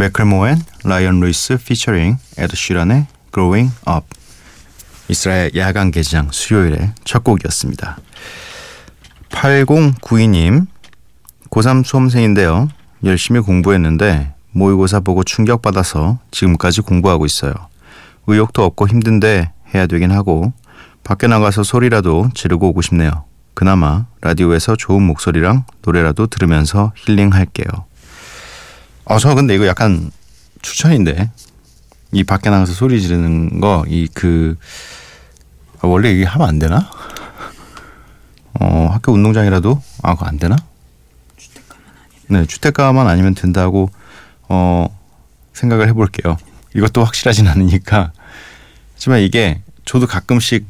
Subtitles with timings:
[0.00, 4.06] 맥클모 and 라이언 루이스 피처링 에드 쉬런의 Growing Up
[5.08, 7.98] 미쓰라의 야간 개장 수요일의 첫 곡이었습니다.
[9.28, 10.66] 8092님
[11.50, 12.70] 고3 수험생인데요.
[13.04, 17.52] 열심히 공부했는데 모의고사 보고 충격받아서 지금까지 공부하고 있어요.
[18.26, 20.54] 의욕도 없고 힘든데 해야 되긴 하고
[21.04, 23.24] 밖에 나가서 소리라도 지르고 오고 싶네요.
[23.52, 27.89] 그나마 라디오에서 좋은 목소리랑 노래라도 들으면서 힐링할게요.
[29.04, 30.10] 어, 저 근데 이거 약간
[30.62, 31.30] 추천인데
[32.12, 34.56] 이 밖에 나가서 소리 지르는 거 이 그
[35.82, 36.90] 원래 이게 하면 안 되나?
[38.60, 40.56] 어 학교 운동장이라도 아 그거 안 되나?
[42.28, 43.90] 네 주택가만 아니면 된다고
[44.48, 44.86] 어
[45.54, 46.36] 생각을 해볼게요.
[46.76, 48.12] 이것도 확실하진 않으니까
[48.94, 50.66] 하지만 이게 저도 가끔씩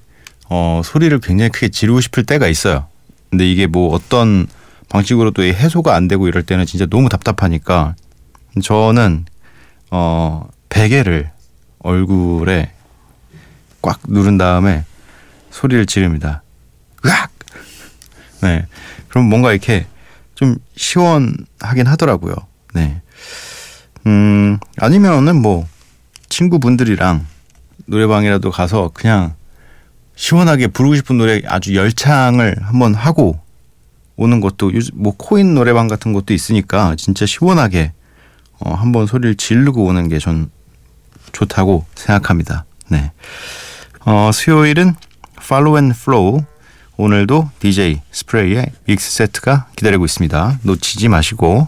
[0.48, 2.86] 어 소리를 굉장히 크게 지르고 싶을 때가 있어요.
[3.30, 4.46] 근데 이게 뭐 어떤
[4.88, 7.94] 방식으로도 해소가 안 되고 이럴 때는 진짜 너무 답답하니까
[8.62, 9.26] 저는
[9.90, 11.30] 어 베개를
[11.80, 12.72] 얼굴에
[13.82, 14.84] 꽉 누른 다음에
[15.50, 16.42] 소리를 지릅니다.
[17.04, 17.30] 으악!
[18.42, 18.66] 네.
[19.08, 19.86] 그럼 뭔가 이렇게
[20.34, 22.34] 좀 시원하긴 하더라고요.
[22.74, 23.00] 네.
[24.06, 25.66] 음, 아니면은 뭐
[26.28, 27.26] 친구분들이랑
[27.86, 29.34] 노래방이라도 가서 그냥
[30.16, 33.40] 시원하게 부르고 싶은 노래 아주 열창을 한번 하고
[34.16, 37.92] 오는 것도 뭐 코인 노래방 같은 것도 있으니까 진짜 시원하게
[38.60, 40.50] 어, 한번 소리를 지르고 오는 게 전
[41.32, 42.64] 좋다고 생각합니다.
[42.88, 43.12] 네.
[44.04, 44.94] 어, 수요일은
[45.40, 46.44] Follow and Flow
[46.96, 50.58] 오늘도 DJ 스프레이의 믹스 세트가 기다리고 있습니다.
[50.62, 51.66] 놓치지 마시고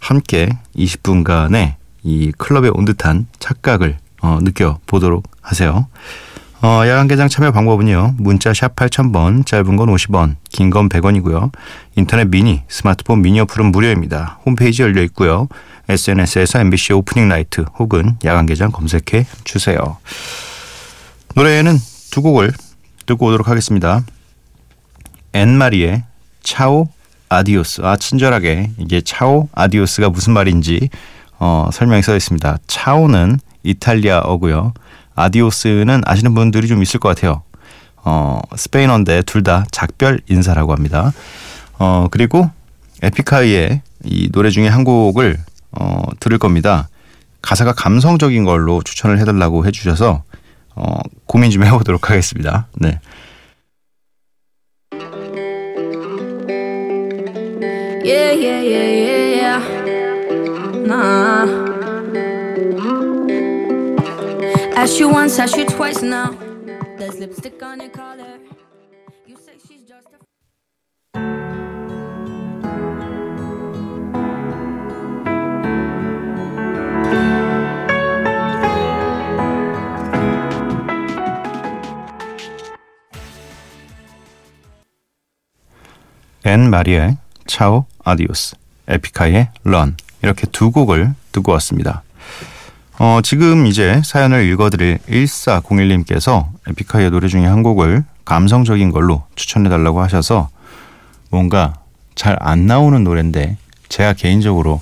[0.00, 5.86] 함께 20분간의 이 클럽에 온 듯한 착각을 어, 느껴보도록 하세요.
[6.64, 8.14] 어, 야간 개장 참여 방법은요.
[8.16, 11.52] 문자 샵 8000번, 짧은 건 50원, 긴 건 100원이고요.
[11.94, 14.38] 인터넷 미니, 스마트폰 미니 어플은 무료입니다.
[14.46, 15.48] 홈페이지 열려 있고요.
[15.90, 19.98] SNS에서 MBC Opening Night 혹은 야간 개장 검색해 주세요.
[21.34, 21.76] 노래는
[22.10, 22.50] 두 곡을
[23.04, 24.02] 듣고 오도록 하겠습니다.
[25.34, 26.04] 앤마리의
[26.42, 26.88] Ciao
[27.28, 27.82] Adios.
[27.84, 30.88] 아 친절하게 이게 Ciao Adios가 무슨 말인지
[31.38, 32.56] 어, 설명이 써 있습니다.
[32.66, 34.72] 차오는 이탈리아어고요.
[35.14, 37.42] 아디오스는 아시는 분들이 좀 있을 것 같아요.
[38.04, 41.12] 어, 스페인어인데 둘 다 작별 인사라고 합니다.
[41.78, 42.50] 어, 그리고
[43.02, 45.38] 에픽하이의 이 노래 중에 한 곡을
[45.72, 46.88] 어, 들을 겁니다.
[47.42, 50.22] 가사가 감성적인 걸로 추천을 해달라고 해주셔서
[50.76, 52.66] 어, 고민 좀 해보도록 하겠습니다.
[52.74, 52.98] 네.
[58.04, 58.84] Yeah, yeah, yeah,
[64.84, 65.00] yeah, yeah.
[65.00, 65.00] Nah.
[65.00, 66.32] Ask you once, ask you twice now.
[66.98, 68.38] There's lipstick on your collar.
[69.26, 70.18] You say she's just a.
[86.46, 87.16] 앤 마리의
[87.46, 88.56] 차오 아디오스,
[88.86, 92.02] 에픽하이의 런 이렇게 두 곡을 듣고 왔습니다.
[93.06, 100.48] 어, 지금 이제 사연을 읽어드릴 1401님께서 에픽하이의 노래 중에 한 곡을 감성적인 걸로 추천해달라고 하셔서
[101.28, 101.74] 뭔가
[102.14, 103.58] 잘 안 나오는 노래인데
[103.90, 104.80] 제가 개인적으로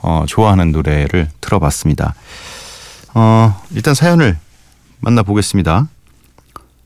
[0.00, 2.14] 어, 좋아하는 노래를 틀어봤습니다.
[3.12, 4.38] 어, 일단 사연을
[5.00, 5.86] 만나보겠습니다.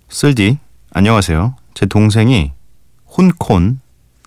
[0.09, 0.59] 쓸디,
[0.93, 1.55] 안녕하세요.
[1.75, 2.51] 제 동생이
[3.17, 3.79] 혼콘,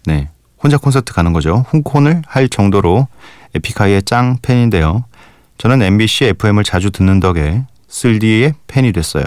[0.05, 0.29] 네,
[0.63, 1.65] 혼자 콘서트 가는 거죠.
[1.73, 3.09] 홍콘을 할 정도로
[3.53, 5.03] 에픽하이의 짱 팬인데요.
[5.57, 9.23] 저는 MBC FM을 자주 듣는 덕에 쓸디의 팬이 됐어요.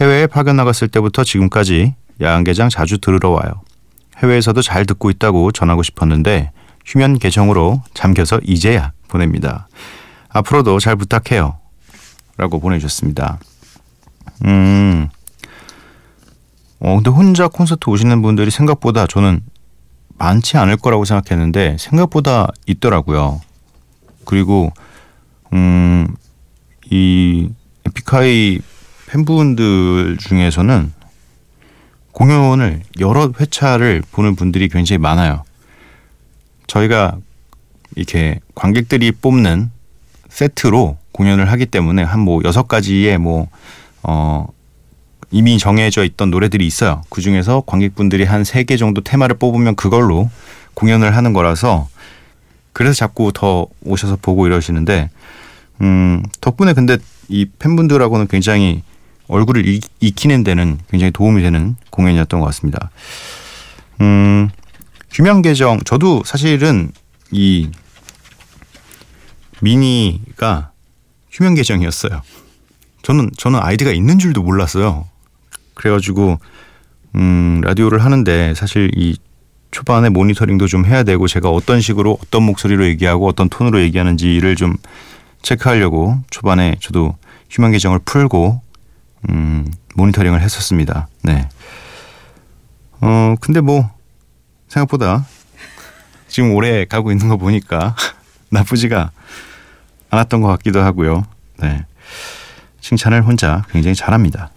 [0.00, 3.62] 해외에 파견 나갔을 때부터 지금까지 야간개장 자주 들으러 와요.
[4.18, 6.52] 해외에서도 잘 듣고 있다고 전하고 싶었는데
[6.86, 9.68] 휴면 계정으로 잠겨서 이제야 보냅니다.
[10.30, 11.58] 앞으로도 잘 부탁해요.
[12.36, 13.38] 라고 보내주셨습니다.
[14.46, 15.08] 음,
[16.80, 19.40] 어, 근데 혼자 콘서트 오시는 분들이 생각보다 저는
[20.16, 23.40] 많지 않을 거라고 생각했는데 생각보다 있더라고요.
[24.24, 24.72] 그리고
[25.52, 26.06] 음,
[26.90, 27.48] 이
[27.86, 28.60] 에픽하이
[29.06, 30.92] 팬분들 중에서는
[32.12, 35.44] 공연을 여러 회차를 보는 분들이 굉장히 많아요.
[36.66, 37.16] 저희가
[37.96, 39.70] 이렇게 관객들이 뽑는
[40.28, 43.48] 세트로 공연을 하기 때문에 한 뭐 여섯 가지의 뭐
[44.02, 44.46] 어,
[45.32, 47.02] 이미 정해져 있던 노래들이 있어요.
[47.10, 50.30] 그 중에서 관객분들이 한 세 개 정도 테마를 뽑으면 그걸로
[50.74, 51.88] 공연을 하는 거라서
[52.72, 55.10] 그래서 자꾸 더 오셔서 보고 이러시는데
[55.82, 56.98] 음, 덕분에 근데
[57.28, 58.82] 이 팬분들하고는 굉장히
[59.28, 62.90] 얼굴을 익, 익히는 데는 굉장히 도움이 되는 공연이었던 것 같습니다.
[64.00, 64.50] 음,
[65.12, 66.90] 휴면 계정 저도 사실은
[67.30, 67.70] 이
[69.60, 70.72] 미니가
[71.30, 72.22] 휴면 계정이었어요.
[73.02, 75.06] 저는 저는 아이디가 있는 줄도 몰랐어요.
[75.74, 76.38] 그래가지고
[77.14, 79.16] 음, 라디오를 하는데 사실 이
[79.70, 84.76] 초반에 모니터링도 좀 해야 되고 제가 어떤 식으로 어떤 목소리로 얘기하고 어떤 톤으로 얘기하는지를 좀
[85.42, 87.16] 체크하려고 초반에 저도
[87.50, 88.60] 휴면 계정을 풀고
[89.28, 91.08] 음, 모니터링을 했었습니다.
[91.22, 91.48] 네.
[93.00, 93.90] 어 근데 뭐
[94.68, 95.26] 생각보다
[96.28, 97.96] 지금 오래 가고 있는 거 보니까
[98.50, 99.10] 나쁘지가
[100.10, 101.24] 않았던 것 같기도 하고요.
[101.58, 101.84] 네.
[102.80, 104.50] 칭찬을 혼자 굉장히 잘합니다.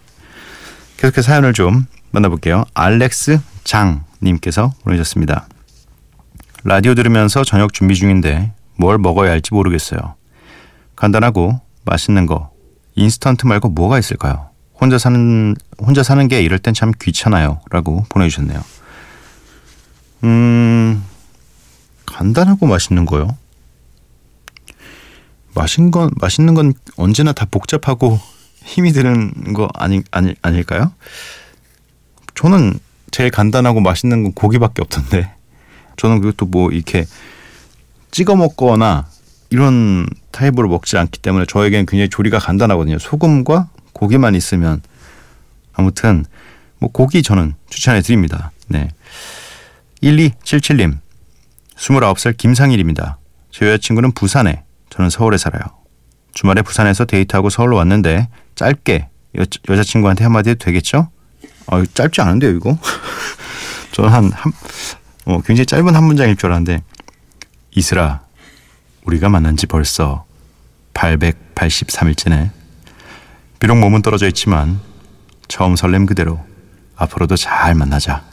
[0.98, 2.64] 계속해서 사연을 좀 만나볼게요.
[2.74, 5.48] 알렉스 장님께서 보내셨습니다.
[6.64, 10.16] 라디오 들으면서 저녁 준비 중인데 뭘 먹어야 할지 모르겠어요.
[10.96, 12.52] 간단하고 맛있는 거,
[12.96, 14.50] 인스턴트 말고 뭐가 있을까요?
[14.80, 18.62] 혼자 사는 혼자 사는 게 이럴 땐 참 귀찮아요라고 보내주셨네요.
[20.26, 21.04] 음
[22.06, 23.36] 간단하고 맛있는 거요.
[25.56, 28.20] 맛있는 건 맛있는 건 언제나 다 복잡하고
[28.64, 30.92] 힘이 드는 거 아니 아니 아닐까요?
[32.36, 32.80] 저는
[33.12, 35.32] 제일 간단하고 맛있는 건 고기밖에 없던데
[35.98, 37.06] 저는 그것도 뭐 이렇게
[38.12, 39.08] 찍어 먹거나
[39.50, 43.00] 이런 타입으로 먹지 않기 때문에 저에게는 굉장히 조리가 간단하거든요.
[43.00, 44.82] 소금과 고기만 있으면
[45.74, 46.26] 아무튼
[46.80, 48.52] 뭐 고기 저는 추천해 드립니다.
[48.68, 48.90] 네.
[50.02, 50.98] 1277님
[51.78, 53.20] 29살 김상일입니다.
[53.52, 55.64] 제 여자친구는 부산에 저는 서울에 살아요.
[56.34, 59.08] 주말에 부산에서 데이트하고 서울로 왔는데 짧게
[59.38, 61.10] 여, 여자친구한테 한마디 해도 되겠죠?
[61.68, 62.78] 어, 짧지 않은데요 이거?
[63.94, 64.52] 저는 한, 한
[65.26, 66.82] 어, 굉장히 짧은 한 문장일 줄 알았는데
[67.72, 68.23] 이슬아
[69.06, 70.26] 우리가 만난 지 벌써
[70.94, 72.50] 883일째네.
[73.60, 74.80] 비록 몸은 떨어져 있지만
[75.48, 76.40] 처음 설렘 그대로
[76.96, 78.24] 앞으로도 잘 만나자.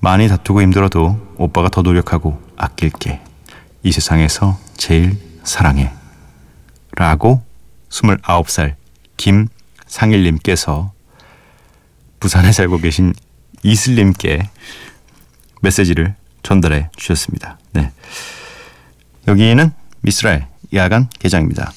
[0.00, 3.20] 많이 다투고 힘들어도 오빠가 더 노력하고 아낄게.
[3.82, 5.92] 이 세상에서 제일 사랑해.
[6.96, 7.42] 라고
[7.90, 8.74] 29살
[9.16, 10.92] 김상일님께서
[12.20, 13.12] 부산에 살고 계신
[13.62, 14.48] 이슬님께
[15.60, 17.58] 메시지를 전달해 주셨습니다.
[17.72, 17.90] 네.
[19.26, 19.72] 여기는
[20.04, 21.72] 미스라엘 야간 개장입니다.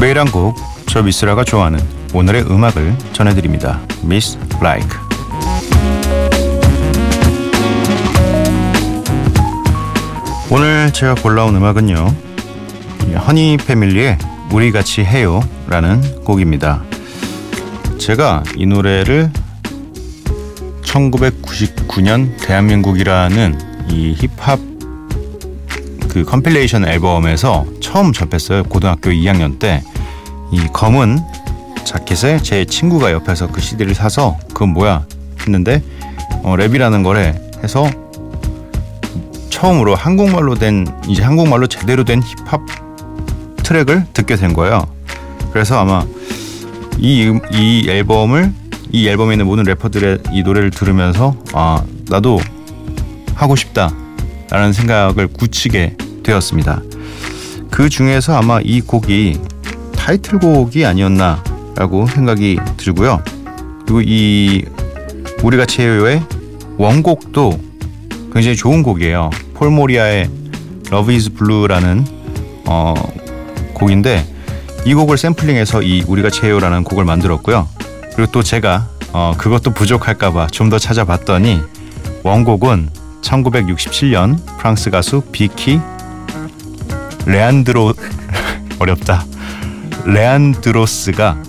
[0.00, 0.54] 매일 한 곡,
[0.86, 1.80] 저 미스라가 좋아하는
[2.14, 3.80] 오늘의 음악을 전해드립니다.
[4.04, 4.96] 미스 라이크.
[10.52, 12.14] 오늘 제가 골라온 음악은요.
[13.26, 14.18] 허니 패밀리의
[14.54, 16.82] 우리 같이 해요 라는 곡입니다.
[17.98, 19.30] 제가 이 노래를
[20.82, 24.58] 1999년 대한민국이라는 이 힙합
[26.08, 28.62] 그 compilation 앨범에서 처음 접했어요.
[28.64, 29.82] 고등학교 2학년 때
[30.54, 31.18] 이 검은
[31.84, 35.04] 자켓에 제 친구가 옆에서 그 CD를 사서 그건 뭐야
[35.40, 35.82] 했는데
[36.44, 37.90] 어, 랩이라는 거래 해서
[39.50, 42.60] 처음으로 한국말로 된 이제 한국말로 제대로 된 힙합
[43.64, 44.86] 트랙을 듣게 된 거예요.
[45.52, 46.04] 그래서 아마
[46.98, 48.52] 이, 음, 이 앨범을
[48.92, 52.38] 이 앨범에 있는 모든 래퍼들의 이 노래를 들으면서 아 나도
[53.34, 56.80] 하고 싶다라는 생각을 굳히게 되었습니다.
[57.70, 59.40] 그 중에서 아마 이 곡이
[59.96, 63.20] 타이틀곡이 아니었나라고 생각이 들고요.
[63.84, 64.64] 그리고 이
[65.42, 66.22] 우리가 체요의
[66.76, 67.58] 원곡도
[68.32, 69.30] 굉장히 좋은 곡이에요.
[69.54, 70.30] 폴 모리아의
[70.92, 72.04] Love is Blue라는
[72.66, 72.94] 어,
[73.84, 74.26] 곡인데
[74.86, 77.68] 이 곡을 샘플링해서 이 우리가 체요라는 곡을 만들었고요.
[78.14, 81.60] 그리고 또 제가 어, 그것도 부족할까봐 좀 더 찾아봤더니
[82.22, 82.88] 원곡은
[83.22, 85.78] 1967년 프랑스 가수 비키
[87.26, 87.94] 레안드로
[88.80, 89.24] 어렵다
[90.06, 91.42] 레안드로스가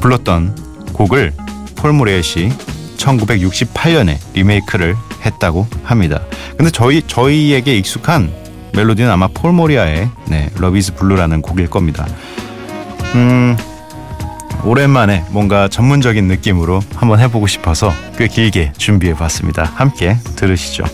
[0.00, 0.56] 불렀던
[0.92, 1.32] 곡을
[1.76, 2.50] 폴 모리아가
[2.96, 6.22] 1968년에 리메이크를 했다고 합니다.
[6.56, 8.32] 근데 저희 저희에게 익숙한
[8.76, 12.06] 멜로디는 아마 폴 모리아의 네, Love Is Blue라는 곡일 겁니다.
[13.14, 13.56] 음,
[14.64, 19.64] 오랜만에 뭔가 전문적인 느낌으로 한번 해보고 싶어서 꽤 길게 준비해봤습니다.
[19.64, 20.84] 함께 들으시죠.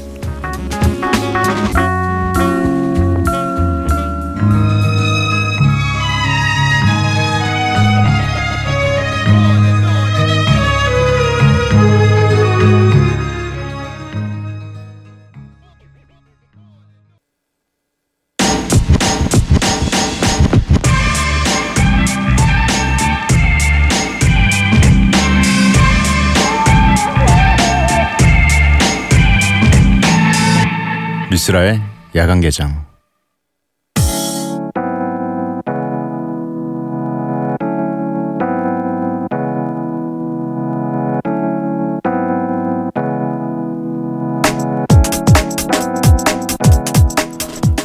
[31.43, 31.83] 미스라의
[32.15, 32.87] 야간 개장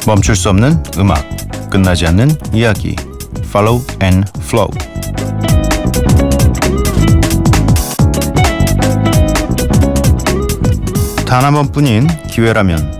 [0.06, 1.18] 멈출 수 없는 음악,
[1.68, 2.94] 끝나지 않는 이야기.
[3.40, 4.68] Follow and Flow.
[11.26, 12.97] 단 한 번뿐인 기회라면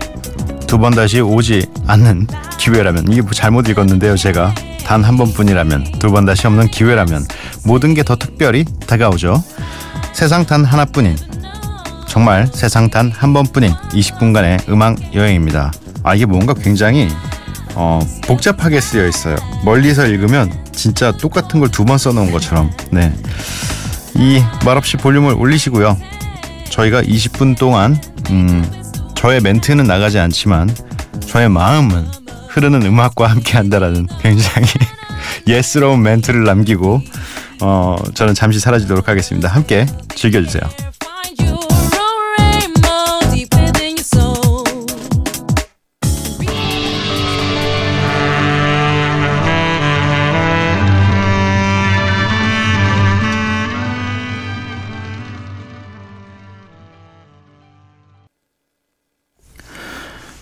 [0.69, 2.27] 두 번 다시 오지 않는
[2.59, 4.53] 기회라면 이게 뭐 잘못 읽었는데요 제가
[4.85, 7.25] 단 한 번뿐이라면 두 번 다시 없는 기회라면
[7.65, 9.43] 모든 게 더 특별히 다가오죠
[10.13, 11.17] 세상 단 하나뿐인
[12.07, 15.71] 정말 세상 단 한 번뿐인 20분간의 음악 여행입니다
[16.03, 17.09] 아 이게 뭔가 굉장히
[17.75, 19.35] 어, 복잡하게 쓰여 있어요.
[19.63, 22.71] 멀리서 읽으면 진짜 똑같은 걸 두 번 써놓은 것처럼.
[22.91, 23.13] 네.
[24.15, 25.95] 이 말없이 볼륨을 올리시고요.
[26.71, 28.65] 저희가 20분 동안 음,
[29.19, 30.73] 저의 멘트는 나가지 않지만
[31.27, 32.07] 저의 마음은
[32.47, 34.65] 흐르는 음악과 함께 한다라는 굉장히
[35.45, 37.01] 예스러운 멘트를 남기고
[37.61, 39.49] 어, 저는 잠시 사라지도록 하겠습니다.
[39.49, 39.85] 함께
[40.15, 40.61] 즐겨주세요.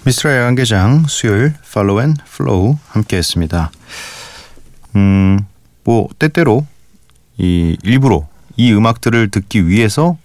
[0.07, 3.71] 미쓰라의 야간개장 수요일 Follow and Flow 함께했습니다.
[4.95, 5.39] 음,
[5.83, 6.65] 뭐 때때로
[7.37, 10.17] 이 일부러 이 음악들을 듣기 위해서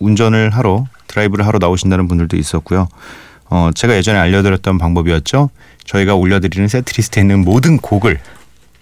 [0.00, 2.88] 운전을 하러 드라이브를 하러 나오신다는 분들도 있었고요.
[3.48, 5.50] 어, 제가 예전에 알려드렸던 방법이었죠.
[5.84, 8.18] 저희가 올려드리는 setlist에 있는 모든 곡을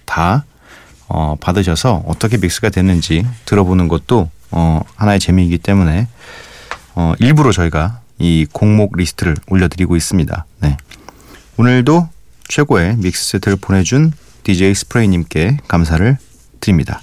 [0.06, 0.46] 다
[1.06, 6.08] 어, 받으셔서 어떻게 믹스가 됐는지 들어보는 것도 어, 하나의 재미이기 때문에
[6.94, 10.46] 어, 일부러 저희가 이 공목 리스트를 올려드리고 있습니다.
[10.60, 10.76] 네.
[11.56, 12.08] 오늘도
[12.48, 14.12] 최고의 믹스 세트를 보내준
[14.44, 16.16] DJ 스프레이님께 감사를
[16.60, 17.02] 드립니다.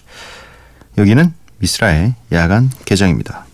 [0.97, 3.45] 여기는 미스라의 야간 개장입니다.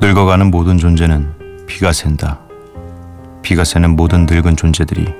[0.00, 2.41] 늙어가는 모든 존재는 비가 샌다.
[3.42, 5.12] 비가 새는 모든 늙은 존재들이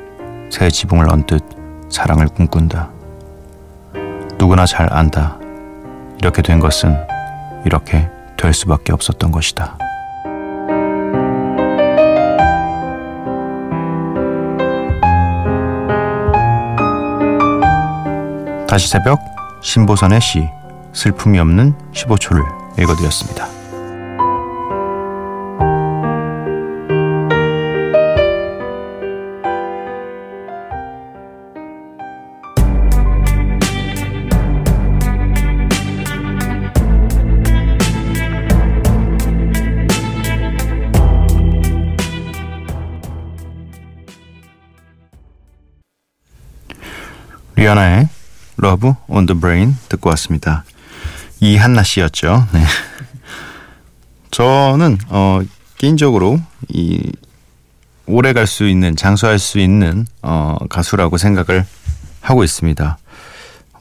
[0.51, 1.43] 새 지붕을 언뜻
[1.91, 2.91] 사랑을 꿈꾼다.
[4.39, 5.39] 누구나 잘 안다.
[6.19, 6.97] 이렇게 된 것은
[7.65, 9.77] 이렇게 될 수밖에 없었던 것이다.
[18.69, 19.21] 다시 새벽
[19.63, 20.49] 신보선의 시
[20.93, 22.43] 슬픔이 없는 15초를
[22.79, 23.62] 읽어드렸습니다.
[47.67, 48.09] 리아나의
[48.57, 50.65] Love on the Brain 듣고 왔습니다.
[51.39, 52.49] 리한나 씨였죠.
[52.53, 52.65] 네.
[54.33, 55.41] 저는 어
[55.79, 57.13] 개인적으로 이
[58.07, 61.65] 오래 갈 수 있는 장수할 수 있는 어 가수라고 생각을
[62.21, 62.99] 하고 있습니다.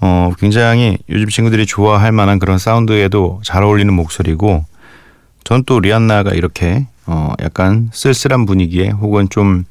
[0.02, 4.64] 어 굉장히 요즘 친구들이 좋아할 만한 그런 사운드에도 잘 어울리는 목소리고
[5.44, 9.64] 전 또 리안나가 이렇게 어 약간 쓸쓸한 분위기에 혹은 좀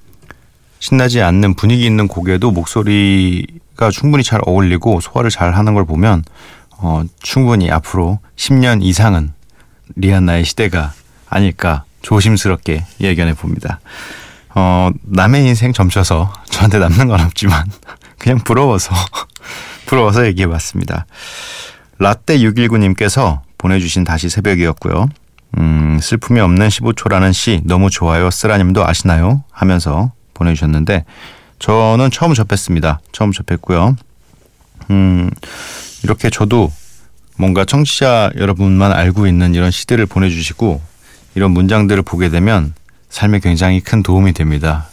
[0.81, 6.25] 신나지 않는 분위기 있는 곡에도 목소리가 충분히 잘 어울리고 소화를 잘 하는 걸 보면
[6.79, 9.33] 어, 충분히 앞으로 10년 이상은
[9.97, 10.93] 리안나의 시대가
[11.29, 13.79] 아닐까 조심스럽게 예견해 봅니다.
[14.55, 17.67] 어, 남의 인생 점쳐서 저한테 남는 건 없지만
[18.19, 18.95] 그냥 부러워서
[19.87, 21.07] 부러워서 얘기해 봤습니다.
[21.99, 25.09] 라떼 619님께서 보내주신 다시 새벽이었고요.
[25.59, 28.31] 음, 슬픔이 없는 15초라는 시 너무 좋아요.
[28.31, 29.45] 쓰라님도 아시나요?
[29.51, 31.05] 하면서 보내주셨는데
[31.59, 33.01] 저는 처음 접했습니다.
[33.13, 33.95] 처음 접했고요.
[34.91, 35.31] 음,
[36.03, 36.73] 이렇게 저도
[37.37, 40.81] 뭔가 청취자 여러분만 알고 있는 이런 시들을 보내주시고
[41.35, 42.75] 이런 문장들을 보게 되면
[43.11, 44.89] 삶에 굉장히 큰 도움이 됩니다.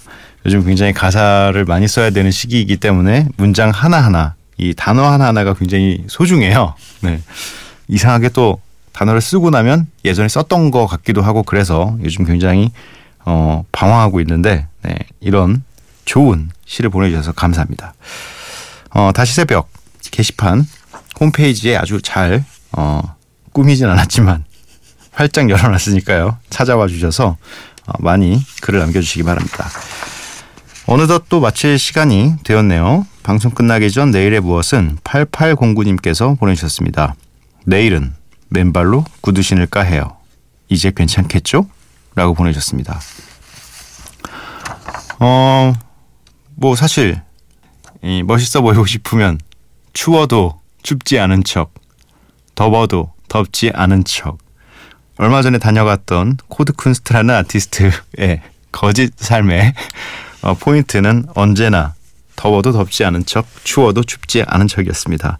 [0.45, 6.73] 요즘 굉장히 가사를 많이 써야 되는 시기이기 때문에 문장 하나하나 이 단어 하나하나가 굉장히 소중해요.
[7.01, 7.21] 네.
[7.87, 8.59] 이상하게 또
[8.91, 12.71] 단어를 쓰고 나면 예전에 썼던 것 같기도 하고 그래서 요즘 굉장히
[13.25, 15.63] 어, 방황하고 있는데 네, 이런
[16.06, 17.94] 좋은 시를 보내주셔서 감사합니다.
[18.91, 19.70] 어, 다시 새벽
[20.12, 20.65] 게시판
[21.20, 23.01] 홈페이지에 아주 잘 어,
[23.51, 24.46] 꾸미진 않았지만
[25.12, 26.38] 활짝 열어놨으니까요.
[26.50, 27.36] 찾아와 주셔서
[27.86, 29.67] 어, 많이 글을 남겨주시기 바랍니다.
[30.86, 33.06] 어느덧 또 마칠 시간이 되었네요.
[33.24, 37.15] 방송 끝나기 전 내일의 무엇은 8809님께서 보내주셨습니다.
[37.65, 38.13] 내일은
[38.48, 40.15] 맨발로 구두 신을까 해요.
[40.70, 41.67] 이제 괜찮겠죠?
[42.15, 43.01] 라고 보내주셨습니다.
[45.19, 45.74] 어,
[46.55, 47.21] 뭐 사실
[48.03, 49.39] 이 멋있어 보이고 싶으면
[49.93, 51.74] 추워도 춥지 않은 척,
[52.55, 54.38] 더워도 덥지 않은 척.
[55.17, 59.74] 얼마 전에 다녀갔던 코드 쿤스트라는 아티스트의 거짓 삶의
[60.43, 61.95] 어, 포인트는 언제나
[62.36, 65.39] 더워도 덥지 않은 척, 추워도 춥지 않은 척이었습니다.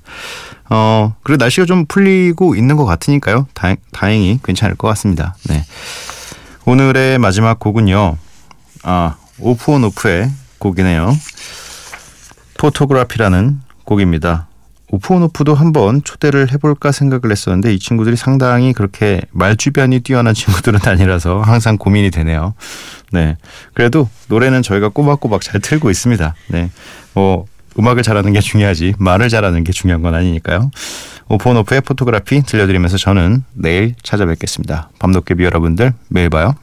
[0.70, 3.48] 어, 그리고 날씨가 좀 풀리고 있는 것 같으니까요.
[3.54, 5.36] 다행, 다행히 괜찮을 것 같습니다.
[5.48, 5.64] 네.
[6.66, 8.18] 오늘의 마지막 곡은요.
[8.84, 11.16] 아, 오프온 오프의 곡이네요.
[12.58, 14.48] 포토그래피라는 곡입니다.
[14.90, 21.42] 오프온 오프도 한번 초대를 해볼까 생각을 했었는데 이 친구들이 상당히 그렇게 말주변이 뛰어난 친구들은 아니라서
[21.42, 22.54] 항상 고민이 되네요.
[23.12, 23.36] 네.
[23.74, 26.34] 그래도 노래는 저희가 꼬박꼬박 잘 틀고 있습니다.
[26.48, 26.72] 네.
[27.14, 27.46] 뭐
[27.78, 30.72] 음악을 잘하는 게 중요하지 말을 잘하는 게 중요한 건 아니니까요.
[31.30, 34.90] 오프온 오프의 포토그래피 들려드리면서 저는 내일 찾아뵙겠습니다.
[35.00, 36.56] 밤도깨비 여러분들 매일 봐요.